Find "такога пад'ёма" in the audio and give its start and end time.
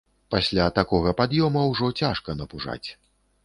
0.79-1.61